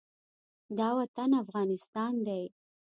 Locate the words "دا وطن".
0.77-1.29